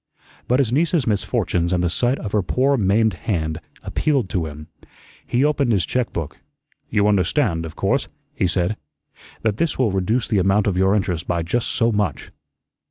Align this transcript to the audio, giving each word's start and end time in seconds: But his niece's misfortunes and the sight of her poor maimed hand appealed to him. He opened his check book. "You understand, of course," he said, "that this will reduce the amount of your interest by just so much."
But 0.47 0.57
his 0.57 0.73
niece's 0.73 1.05
misfortunes 1.05 1.71
and 1.71 1.83
the 1.83 1.87
sight 1.91 2.17
of 2.17 2.31
her 2.31 2.41
poor 2.41 2.75
maimed 2.75 3.13
hand 3.29 3.59
appealed 3.83 4.29
to 4.31 4.47
him. 4.47 4.65
He 5.27 5.45
opened 5.45 5.71
his 5.71 5.85
check 5.85 6.11
book. 6.11 6.37
"You 6.89 7.07
understand, 7.07 7.67
of 7.67 7.75
course," 7.75 8.07
he 8.33 8.47
said, 8.47 8.77
"that 9.43 9.57
this 9.57 9.77
will 9.77 9.91
reduce 9.91 10.27
the 10.27 10.39
amount 10.39 10.65
of 10.65 10.75
your 10.75 10.95
interest 10.95 11.27
by 11.27 11.43
just 11.43 11.67
so 11.69 11.91
much." 11.91 12.31